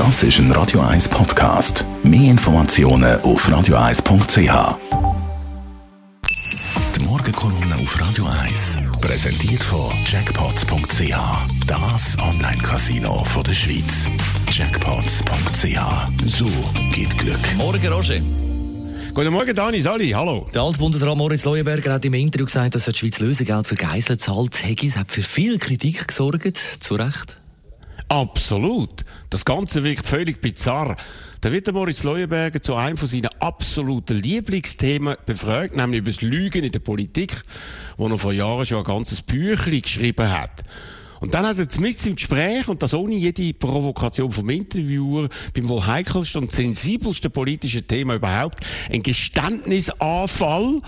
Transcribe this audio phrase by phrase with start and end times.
[0.00, 1.84] Das ist ein Radio 1 Podcast.
[2.02, 4.78] Mehr Informationen auf radio1.ch.
[6.96, 11.14] Die Morgenkolumne auf Radio 1 präsentiert von Jackpots.ch.
[11.66, 14.06] Das Online-Casino der Schweiz.
[14.50, 15.78] Jackpots.ch.
[16.24, 16.46] So
[16.94, 17.56] geht Glück.
[17.58, 18.20] Morgen, Roger.
[19.12, 20.48] Guten Morgen, Dani, Sali, hallo.
[20.54, 24.18] Der Altbundesrat Moritz Leuenberger hat im Interview gesagt, dass er die Schweiz Lösegeld für Geiseln
[24.18, 24.64] zahlt.
[24.64, 27.39] Hegis hat für viel Kritik gesorgt, zu Recht.
[28.10, 29.04] Absolut.
[29.30, 30.96] Das Ganze wirkt völlig bizarr.
[31.42, 36.20] Da wird der Moritz Leuenberger zu einem von seinen absoluten Lieblingsthemen befragt, nämlich über das
[36.20, 37.44] Lügen in der Politik,
[37.96, 40.64] wo er vor Jahren schon ein ganzes Büchlein geschrieben hat.
[41.20, 45.68] Und dann hat er mit im Gespräch, und das ohne jede Provokation vom Interviewer, beim
[45.68, 48.58] wohl heikelsten und sensibelsten politischen Thema überhaupt,
[48.90, 50.80] ein Geständnisanfall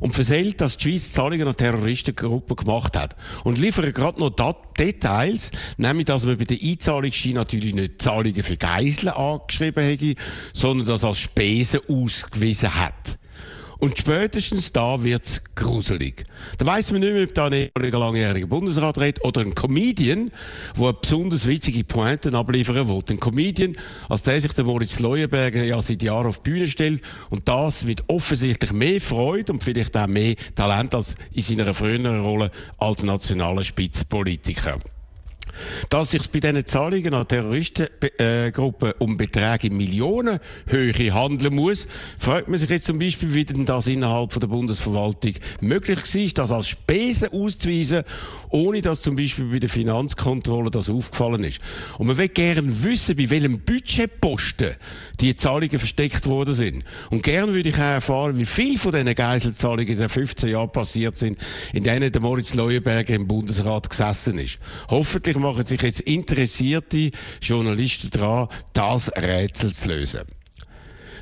[0.00, 3.16] und versehlt, dass die Schweiz Zahlungen an Terroristengruppen gemacht hat.
[3.44, 4.30] Und liefert gerade noch
[4.78, 10.14] Details, nämlich, dass man bei der Einzahlungsschein natürlich nicht Zahlungen für Geiseln angeschrieben hätte,
[10.52, 13.18] sondern das als Spesen ausgewiesen hat.
[13.84, 16.24] Und spätestens da wird's gruselig.
[16.56, 20.30] Da weiss man nicht mehr, ob da ein ehemaliger langjähriger Bundesrat redet oder ein Comedian,
[20.80, 23.02] der besonders witzige Pointen abliefern will.
[23.10, 23.76] Ein Comedian,
[24.08, 27.84] als der sich der Moritz Leuenberger ja seit Jahren auf die Bühne stellt und das
[27.84, 33.02] mit offensichtlich mehr Freude und vielleicht auch mehr Talent als in seiner früheren Rolle als
[33.02, 34.78] nationaler Spitzenpolitiker.
[35.88, 41.86] Dass sich bei diesen Zahlungen an Terroristengruppen um Beträge in Millionenhöhe handeln muss,
[42.18, 46.30] fragt man sich jetzt zum Beispiel, wie denn das innerhalb von der Bundesverwaltung möglich war,
[46.34, 48.04] das als Spesen auszuweisen,
[48.50, 51.60] ohne dass zum Beispiel bei der Finanzkontrolle das aufgefallen ist.
[51.98, 54.76] Und man will gerne wissen, bei welchem Budgetposten
[55.20, 56.84] die Zahlungen versteckt worden sind.
[57.10, 60.70] Und gerne würde ich auch erfahren, wie viel von diesen Geiselzahlungen in den 15 Jahren
[60.70, 61.38] passiert sind,
[61.72, 64.58] in denen der Moritz Leuenberger im Bundesrat gesessen ist.
[64.88, 67.10] Hoffentlich machen sich jetzt interessierte
[67.40, 70.22] Journalisten daran, das Rätsel zu lösen.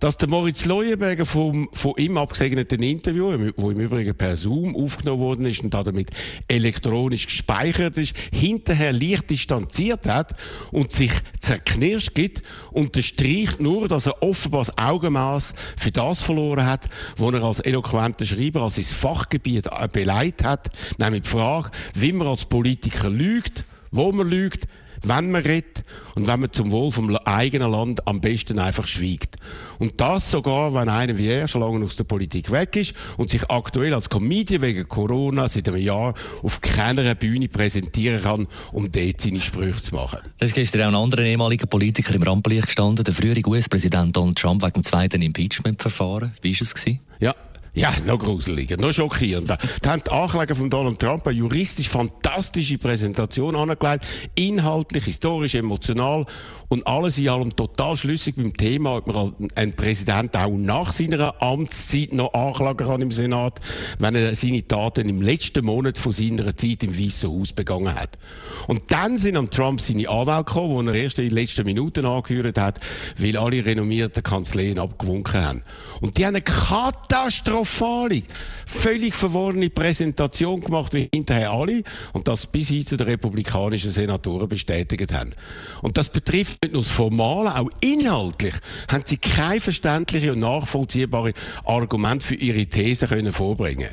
[0.00, 5.20] Dass der Moritz Leuenberger vom, von ihm abgesegneten Interview, wo im Übrigen per Zoom aufgenommen
[5.20, 6.10] worden ist und damit
[6.46, 10.36] elektronisch gespeichert ist, hinterher leicht distanziert hat
[10.70, 16.88] und sich zerknirscht gibt, unterstreicht nur, dass er offenbar das Augenmaß für das verloren hat,
[17.16, 22.28] was er als eloquenter Schreiber, als sein Fachgebiet beleidigt hat, nämlich die Frage, wie man
[22.28, 24.66] als Politiker lügt, wo man lügt,
[25.02, 25.84] wenn man redet
[26.14, 29.36] und wenn man zum Wohl vom eigenen Land am besten einfach schweigt.
[29.78, 33.30] Und das sogar, wenn einer wie er schon lange aus der Politik weg ist und
[33.30, 38.90] sich aktuell als Comedian wegen Corona seit einem Jahr auf keiner Bühne präsentieren kann, um
[38.90, 40.20] dort seine Sprüche zu machen.
[40.38, 44.38] Es ist gestern auch ein anderer ehemaliger Politiker im Rampenlicht gestanden, der frühere US-Präsident Donald
[44.38, 46.34] Trump wegen dem zweiten Impeachment-Verfahren.
[46.42, 46.74] Wie war es?
[46.74, 47.00] Gewesen?
[47.20, 47.34] Ja,
[47.78, 49.56] ja, noch gruseliger, noch schockierender.
[49.82, 56.26] Da haben die Ankläger von Donald Trump eine juristisch fantastische Präsentation angelegt, inhaltlich, historisch, emotional
[56.68, 61.40] und alles in allem total schlüssig beim Thema, ob man einen Präsident auch nach seiner
[61.40, 63.60] Amtszeit noch anklagen kann im Senat,
[64.00, 68.18] wenn er seine Taten im letzten Monat von seiner Zeit im Weißen Haus begangen hat.
[68.66, 72.04] Und dann sind am Trump seine Anwälte gekommen, die er erst in den letzten Minuten
[72.04, 72.80] angehört hat,
[73.16, 75.62] weil alle renommierten Kanzleien abgewunken haben.
[76.00, 78.22] Und die haben eine Katastrophe katastrophale,
[78.66, 84.48] völlig verworrene Präsentation gemacht, wie hinterher alle, und das bis hin zu den republikanischen Senatoren
[84.48, 85.32] bestätigt haben.
[85.82, 88.54] Und das betrifft nicht nur das Formale, auch inhaltlich
[88.88, 91.32] haben sie kein verständliche und nachvollziehbare
[91.64, 93.90] Argument für ihre These können vorbringen.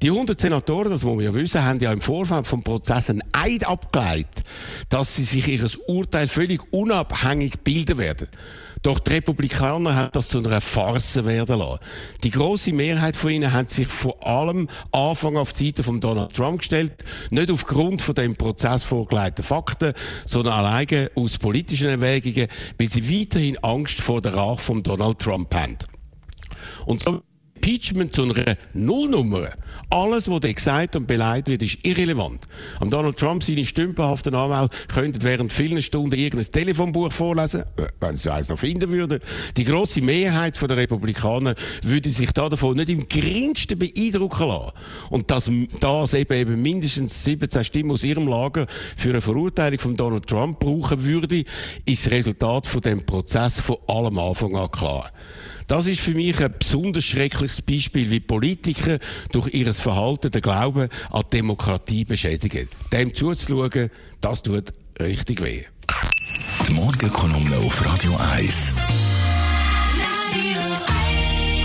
[0.00, 3.22] Die 100 Senatoren, das muss man ja wissen, haben ja im Vorfeld vom Prozess einen
[3.32, 4.44] Eid abgeleitet,
[4.88, 8.28] dass sie sich ihres Urteil völlig unabhängig bilden werden.
[8.82, 11.80] Doch die Republikaner haben das zu einer Farce werden lassen.
[12.22, 16.34] Die große Mehrheit von ihnen hat sich vor allem Anfang auf die Seite von Donald
[16.34, 19.92] Trump gestellt, nicht aufgrund von dem Prozess vorgelegten Fakten,
[20.26, 25.54] sondern alleine aus politischen Erwägungen, weil sie weiterhin Angst vor der Rache von Donald Trump
[25.54, 25.76] haben.
[26.86, 27.22] Und so
[27.68, 29.50] Impeachment zu einer Nullnummer.
[29.90, 32.46] Alles, was da gesagt und beleidigt wird, ist irrelevant.
[32.80, 38.16] Am Donald Trump seine stümperhaften Anwälte könnten während vielen Stunden irgendein Telefonbuch vorlesen, äh, wenn
[38.16, 39.20] sie eins noch finden würden.
[39.58, 44.72] Die grosse Mehrheit der Republikaner würde sich da davon nicht im geringsten beeindrucken lassen.
[45.10, 45.50] Und dass
[45.80, 48.66] das eben, eben mindestens 17 Stimmen aus ihrem Lager
[48.96, 51.44] für eine Verurteilung von Donald Trump brauchen würde,
[51.84, 55.12] ist das Resultat von dem Prozess von allem Anfang an klar.
[55.68, 58.98] Das ist für mich ein besonders schreckliches Beispiel, wie Politiker
[59.32, 62.68] durch ihr Verhalten den Glauben an die Demokratie beschädigen.
[62.90, 63.90] Dem zuzuschauen,
[64.22, 65.64] das tut richtig weh.
[66.66, 68.74] Die Morgenkolumne auf Radio 1.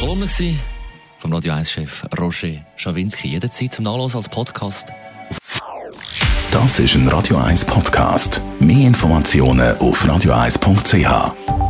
[0.00, 0.28] Kolumne
[1.18, 3.28] vom Radio 1-Chef Roger Schawinski.
[3.28, 4.88] Jederzeit zum Nachlesen als Podcast
[6.50, 8.40] Das ist ein Radio 1 Podcast.
[8.58, 11.69] Mehr Informationen auf radio1.ch.